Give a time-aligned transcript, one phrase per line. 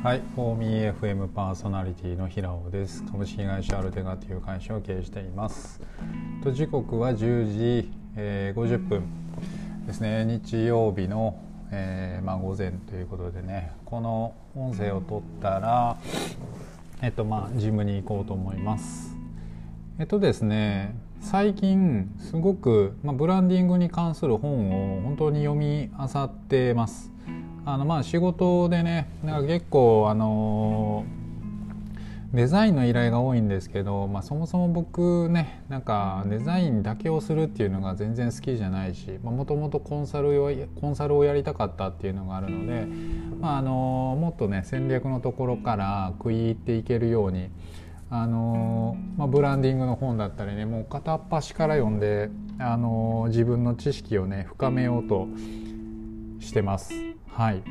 [0.00, 3.02] はい、フォーミー FM パーソナリティの平尾です。
[3.02, 5.80] 株式会社アルテガという会社を経営しています。
[6.44, 9.02] と時刻は10時、えー、50分
[9.88, 10.24] ですね。
[10.24, 11.36] 日曜日の、
[11.72, 15.96] えー、まあ、午前ということでね、この音声を取ったら、
[17.02, 19.16] えっとまあジムに行こうと思います。
[19.98, 27.10] えっとですね、最近すごく、まあ、ブランディングに関する本を本当に読み漁ってます。
[27.64, 31.04] あのまあ仕事でねなんか結構あの
[32.32, 42.86] デザインの依頼が多いんですけど、まあ、そもそも僕ねなんかデザインだけをするっていうのが全然好きじゃないしもともとコンサルをコンサルをやりたかったっていうのがあるので、
[43.40, 47.48] まあ、あのもっとね戦略のところから食い入っていけるように
[48.10, 55.28] あのまあ、ブランディングの本だったりねもう片っ端から読んで、あの自分の知識をね深めようと
[56.40, 57.17] してます。
[57.38, 57.62] はい。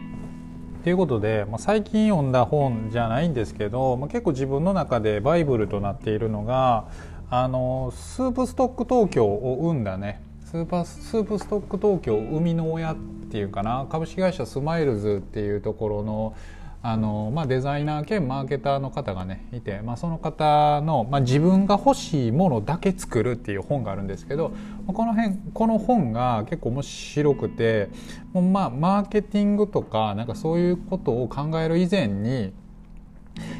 [0.86, 6.88] ということで、まあ、最近読んだ本じゃないんですけど、まあ、結構自分の中でバイブルとなっているのが
[7.30, 10.22] あのスープストック東京を生んだね。
[10.46, 12.96] スーパースープストック東京生みの親っ
[13.30, 13.86] ていうかな。
[13.90, 16.34] 株式会社スマイルズっていうところの
[16.84, 24.52] あの、まあ、デザイナー兼マーケターの方がねいて、まあ、その方の、まあ、自分が欲しいものだけ作るっていう本があるんですけど
[24.88, 27.90] この辺この本が結構面白くて
[28.34, 32.54] もう、まあ、マーケティングとかなんかそういうことを考える以前に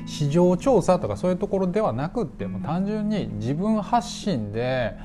[0.06, 4.96] 市場調査とかそういうところではなくっても単純に自分発信で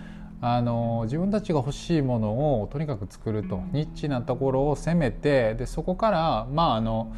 [0.41, 7.13] あの自分たちが欲しいものをとにかく作るとニッチなところを攻めてでそこからまああの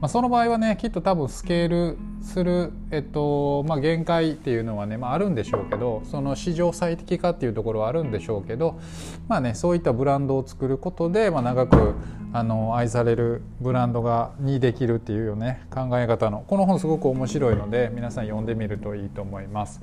[0.00, 8.78] まあ、その場合はねきっと多分スケールする、えっとまあ、限界っていうのはね、まあ、あるんでしょうけどその市場最適化っていうところはあるんでしょうけど、
[9.26, 11.94] まあね、そういったブランドを作ることで、まあ、長く
[12.32, 19.80] あの愛されるブランドがにできるっていうよね考え方のこの本すごく面白いので皆さん読んでみるといいと思います。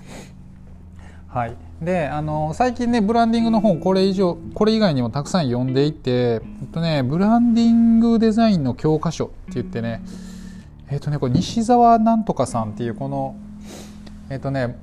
[1.36, 10.02] はい、であの最近ねブランディングの本これ以上これ以外にもたくさん読んでいて、えっとね、ブランディングデザインの教科書って言ってね
[10.90, 13.36] えっとねこれ西澤なんとかさんっていうこの
[14.30, 14.78] えっとね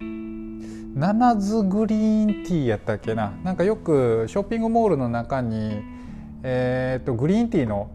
[0.00, 3.32] ナナズグリーンティーやったっけな。
[3.42, 5.80] なんかよくショッピングモールの中に、
[6.42, 7.90] えー、っとグリーンティーの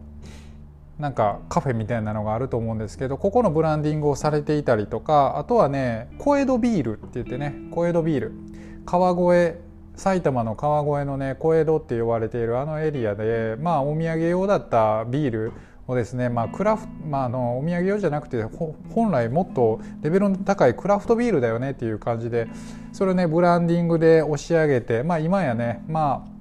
[0.98, 8.32] なんかカフェみたいなのがあると思うんですけどここのブランディングをされていたりとかあとはね小江戸ビールって言ってね小江戸ビール。
[8.86, 9.58] 川越
[9.96, 15.52] 埼玉の川越のね小江戸って呼ばれているあのエリアでまあお土産用だったビール
[15.88, 22.48] をですね、まあ、クラフまあ、あのお土産用じゃなくて本来もっとレベルの高いクラフトビールだよねっていう感じで
[22.92, 26.35] それをねブランディングで押し上げてまあ今やねまあ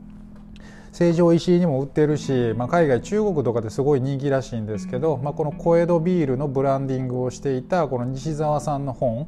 [0.95, 9.27] 成城石井にも売ってるし、まあ、海外中国とかですごい人気らしいんですけど、まあ、この小江戸ビールのブランディングをしていたこの西澤さんの本っ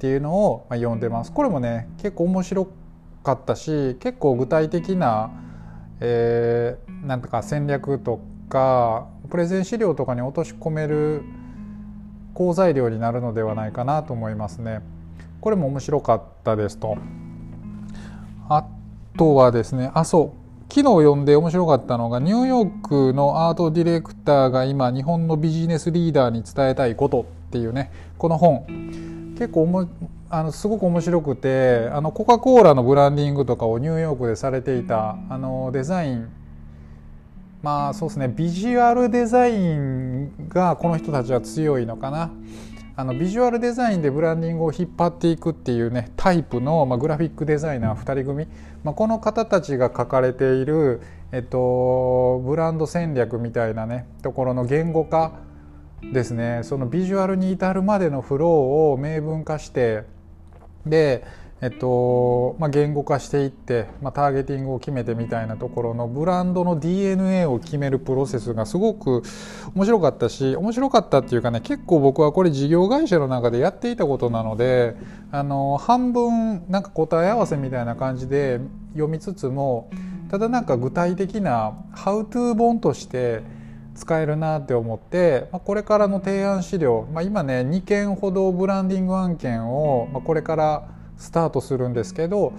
[0.00, 2.68] ていうのを読んでますこれもね結構面白
[3.22, 5.30] かったし結構具体的な、
[6.00, 8.18] えー、なんとか戦略と
[8.48, 11.22] かプレゼン資料とかに落とし込める
[12.34, 14.80] 好材料になるのではないかなと思いますね。
[15.40, 16.98] これも面白かったですと。
[18.48, 18.66] あ
[19.16, 20.45] とはですねあそう
[20.76, 28.66] 昨日読んで面白かったのがニューヨークのアートディレクターが今日本のビジネスリーダーに伝えたいことっていうねこの本。
[29.38, 29.88] 結構おも
[30.28, 36.28] あのすごく面白くてあのコカ・コーラのブランディングとかをニューヨークでされていたあのデザイン。
[37.62, 38.28] まあそうですね。
[38.28, 42.30] ビジュアルデザインがこの人たちは強いのかな。
[42.98, 48.46] あのビジュアルデザインでブランディングを引っ張っていくっていうねタイプの、まあ、グラフィックデザイナー2人組、
[48.84, 55.32] まあ、この方たちが書かれている、えっと、ブランド戦略みたいなねところの言語化
[56.12, 56.60] ですね。
[56.62, 60.04] そのビジュアルに至るまでのフローを明文化して
[60.86, 61.24] で
[61.62, 69.22] えっとまあ、言語化していって、まあ、ターゲティングを決めてみたいなところのブランドの DNA を決めるプロセスがすごく
[69.74, 74.96] 面白かったし面白かったっていうかね結構僕はこれ事業会社の中でやっていたことなので
[75.32, 78.60] あの半分なんか答え合わせみたいな感じで
[78.92, 79.88] 読みつつも
[80.30, 83.42] ただなんか具体的なハウトゥー本として
[83.94, 92.52] 使えるなって思って、まあ、これからの提案資料、まあ、今ね2件ほどブランディング案件を、まあ、これからスタートするんですけど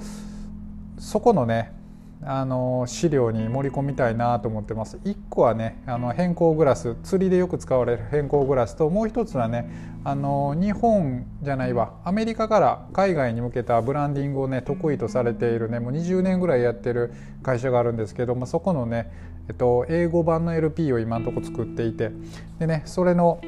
[0.98, 1.78] そこのね
[2.24, 4.98] あの資料に盛り込みたいなと思ってます。
[5.06, 9.70] 1個はねあの変更グラス釣りでよく使われる変更グラスともう一つはね
[10.04, 17.14] あの日本じゃないわアメリカから海外に向けたブランディングをね得意とされているねもう20年ぐらいやってる
[17.44, 19.12] 会社があるんですけど、まあ、そこのね、
[19.48, 22.12] えっと、英語版の LP を今のとこ作っていて
[22.58, 23.40] でねそれの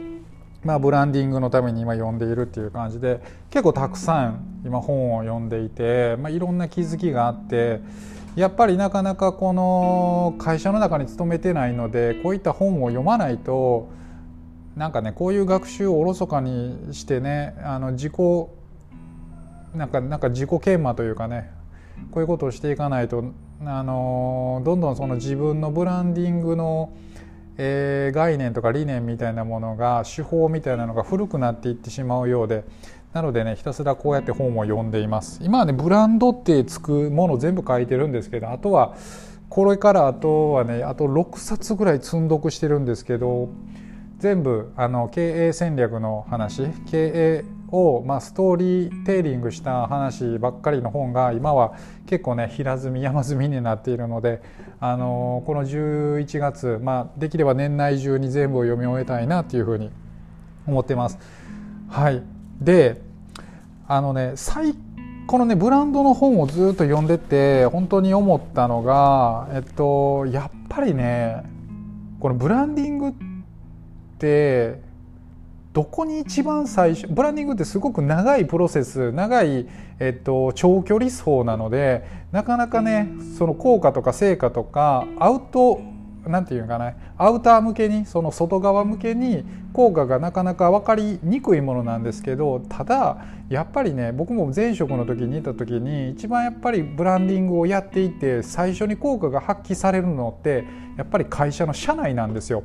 [0.64, 7.80] まあ、ブランディングのために今読んでいるっていう感じで結構たくさん今本を読んでいて、まあ、いろんな気づきがあって
[8.36, 13.90] やっぱりなかなかこの会社の中に勤めてないのでこういった本を読まないと
[14.76, 18.14] なんかねこういう学習をおろそかにしてねあの自己
[19.76, 21.52] なんかなんか自己研磨というかね
[22.12, 23.24] こういうことをしていかないと
[23.66, 26.94] あのどんどんその自分のブランディングの、
[27.62, 32.64] えー、概念とか理念みたいなものが手法みたいなのが古くなっていってしまうようで
[33.12, 35.40] なのでねひたすらこうやって本を読んでいます。
[35.44, 38.96] 今はねブランドってつくもの全部書いてるんですけどあとは
[39.50, 43.50] これからあとはねあと6冊ぐらい積んどくしてるんですけど
[44.20, 51.74] 全部あの経営戦略の話経営を、まあ、ストーリーテーリングした話ばっかりの本が今は
[52.08, 54.42] 結構ね平積み山積みになっているので
[54.80, 59.92] あのこの11月、まあ、できれば年内中に全部を読み終えたいなっていうふうに
[60.68, 61.18] 思ってます。
[61.90, 62.22] はい
[62.62, 63.02] で
[63.88, 64.76] あのね最
[65.28, 71.44] このねブランドの本をずっと読んでて本当に思ったのがえっとやっぱりね
[72.20, 73.12] このブランディングっ
[74.18, 74.82] て
[75.80, 79.66] どこに一番最初ブランディングってすごく長いプロセス長い、
[80.00, 82.04] えっと、長距離走なので
[82.34, 85.80] なかなかねその効果とか成果とかアウト
[86.26, 100.66] 何て言うかなアウター向けにその外側向けに効果がなかなか分かりにくいものなんですけどただやっぱりね僕も前職の時にいた時に一番やっぱりブランディングをやっていて最初に効果が発揮されるのって
[100.98, 102.64] やっぱり会社の社内なんですよ。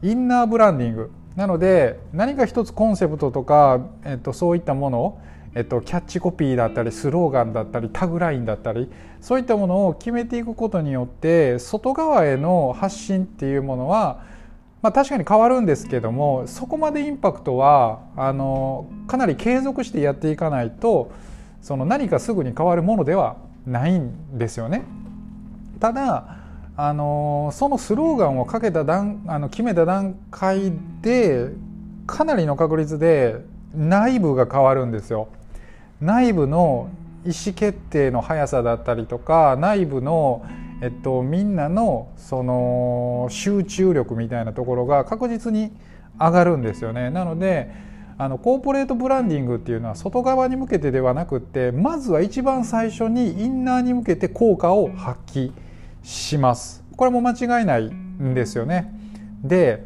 [0.00, 5.20] インナーブランディングなので何か一つコンセプトとか、えっと、そういったもの
[5.54, 8.90] えっと、キャッチコピーだったりスローガンだったりタグラインだったり
[9.20, 14.22] そういったものを決めていくことによって外側への発信っていうものは、
[14.82, 21.10] まあ、確かに変わるんですけどもそこまでインパクトはあのかなり継続してやっていかないと
[21.62, 24.84] その何かすぐに変わるものではないんですよね。
[25.80, 26.37] ただ
[26.80, 30.72] あのそのスローガンをかけた段あの決めた段階
[31.02, 31.48] で
[32.06, 33.34] かなりの確率で
[33.74, 35.26] 内部が変わるんですよ。
[36.00, 36.88] 内部の
[37.24, 40.46] 意思決定の速さだったりとか内部の、
[40.80, 45.72] えっと、みんなのその集中力みたいなところが確実に
[46.16, 47.10] 上がるんですよね。
[47.10, 47.72] なので
[48.18, 55.52] あのコーポレートブランディングっていうのは外側に向けてではなくってまずは一番最初にインナーに向けて効果を発揮
[56.08, 56.82] します。
[56.96, 58.92] これも間違いないんですよね。
[59.44, 59.84] で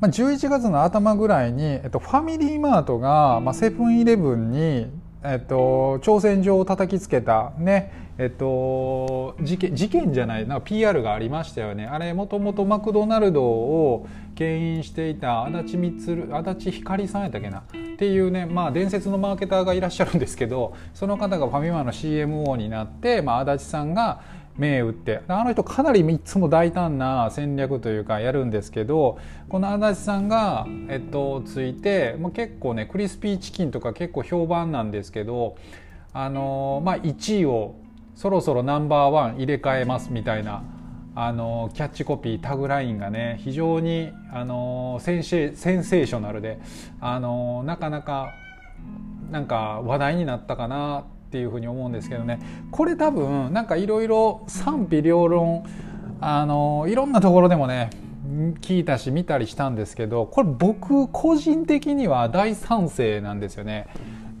[0.00, 4.86] まあ、11月の頭ぐらいに、えっと、ファミリーマートが、まあ、セブンイレブンに、
[5.22, 17.60] えっと、挑戦状を叩きつけたねえっと、事件事件じゃないな PR がありましたよねあれもともとマクドナルドを牽引していた足立光足立光さんやったっけな？
[17.60, 17.62] っ
[17.96, 24.20] ていうね、まあ、伝説のマーケターがいらっしゃるんですけどその方がファミマの CMO になって、まあ、足立さんが
[24.60, 25.22] 銘打って。
[25.26, 29.18] あの人かなりいつも大胆な戦略というかやるんですけど
[29.48, 35.56] この足立さんが、えっと、ついて、まあ、結構ねクリスピーチキンとか結構評判なんですけど
[36.12, 37.74] あのまあ1位を
[38.14, 40.62] そろそろナンバーワン入れ替えますみたいな
[41.14, 46.60] あのキャッチコピータグラインがね非常にあのセンセセンセーショナルで
[47.00, 48.32] あのなかなか
[49.30, 52.40] なんか話題になったかなっていうふうに思うんですけどね。
[52.72, 55.62] これ多分なんかいろいろ賛否両論
[56.20, 57.90] あのいろんなところでもね
[58.60, 63.86] 聞いたし見たりしたんですけどこれ僕個人的には大賛成なんですよね。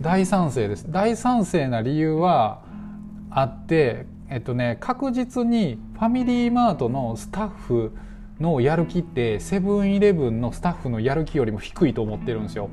[0.00, 0.90] 大賛成です。
[0.90, 2.62] 大賛成な理由は
[3.30, 7.92] あってえっとね確実にファミリーマートのスタッフ
[8.40, 12.68] のやる気ってセブンイレブンのスタッフのやる気よりも低いと思ってるんですよ。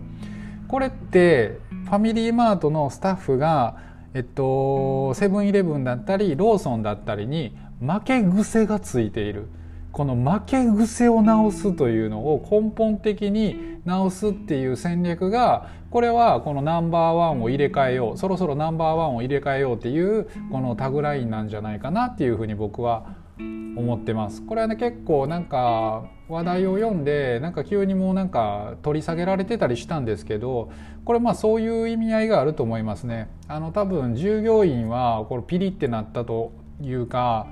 [0.67, 3.77] これってファミリーマートのスタッフが
[4.17, 9.47] えっと、セブンイレブンだったりローソンだったりに負け癖がついている
[9.91, 23.05] この負け癖を直すというのを根本的に直すっていう戦略がこれはこのナンバーワンを入れ替えようそろそろナンバーワンを入れ替えようっていうこのタグラインなんじゃないかなっていうふうに僕は
[23.37, 24.41] 思ってます。
[24.41, 30.71] これはね結構なんか話題を読んでなんか急にもうなんか取り下げられてたりしたんですけど
[31.05, 33.29] これまあそういう意味合いがあると思いますね。
[33.47, 37.47] あの多分従業員はこれピリってなったというか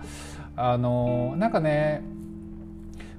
[0.58, 2.04] あのなんかね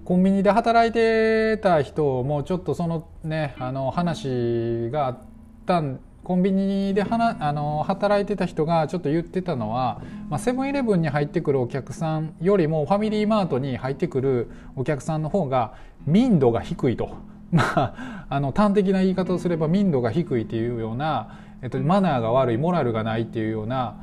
[0.05, 5.19] コンビニで働いてた人もちょっとそのねあの話があっ
[5.65, 10.03] たんコンビニであの働いてた人がちょっと言ってたのは
[10.41, 17.15] セブンイレブンに入ってくるお客さんよりもファミリーマートに入ってくるお客さんの方が民度が低いと。
[17.55, 23.95] あ、の端的な言い方をすれば民度が低いっていうような、えっと、マナーが悪いモラルがないっていうような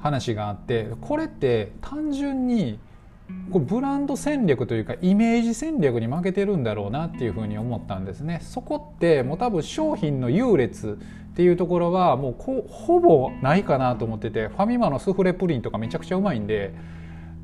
[0.00, 2.80] 話があってこれって単純に
[3.52, 8.40] これブランド戦略というかイメージ戦略に負けてるんだろうなっていうふうに思ったんですね。
[8.42, 10.98] そこってもう多分商品の優劣
[11.30, 16.74] っていうところはもうこほぼないかなと思っててファミマのスフレプリンとかめちゃくちゃうまいんで、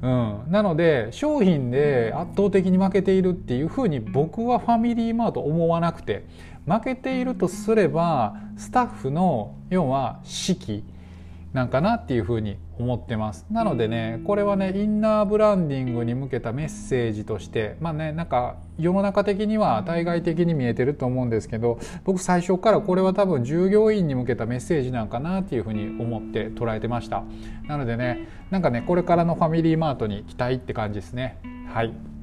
[0.02, 6.25] うん、なので商品で圧倒的に負けているっていうふうに僕はファミリーマート思わなくて
[6.66, 10.83] 負けているとすればスタッフの要は士気
[11.57, 13.47] なんかなっていうふうに思ってます。
[13.51, 27.25] なのでねこれはねインナーブランディングに向けたメッセージとしてまあねなんか世の中的には対外的に見えてると思うんですけど僕最初からこれは多分従業員に向けたメッセージなんかなっていうふうに思って捉えてました。
[27.67, 31.39] なのでねなんかねこれからのファミリーマートに期待って感じですね。
[31.73, 32.15] はい